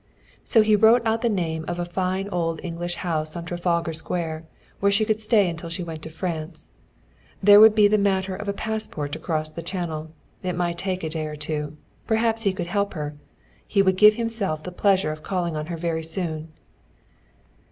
So 0.43 0.63
he 0.63 0.75
wrote 0.75 1.03
out 1.05 1.21
the 1.21 1.29
name 1.29 1.63
of 1.67 1.77
a 1.77 1.85
fine 1.85 2.27
old 2.29 2.59
English 2.63 2.95
house 2.95 3.35
on 3.35 3.45
Trafalgar 3.45 3.93
Square, 3.93 4.45
where 4.79 4.91
she 4.91 5.05
could 5.05 5.21
stay 5.21 5.47
until 5.47 5.69
she 5.69 5.83
went 5.83 6.01
to 6.01 6.09
France. 6.09 6.71
There 7.43 7.59
would 7.59 7.75
be 7.75 7.87
the 7.87 7.99
matter 7.99 8.35
of 8.35 8.47
a 8.47 8.51
passport 8.51 9.11
to 9.11 9.19
cross 9.19 9.51
the 9.51 9.61
Channel. 9.61 10.09
It 10.41 10.55
might 10.55 10.79
take 10.79 11.03
a 11.03 11.09
day 11.09 11.27
or 11.27 11.35
two. 11.35 11.77
Perhaps 12.07 12.41
he 12.41 12.51
could 12.51 12.65
help 12.65 12.95
her. 12.95 13.13
He 13.67 13.83
would 13.83 13.95
give 13.95 14.15
himself 14.15 14.63
the 14.63 14.71
pleasure 14.71 15.11
of 15.11 15.21
calling 15.21 15.55
on 15.55 15.67
her 15.67 15.77
very 15.77 16.01
soon. 16.01 16.51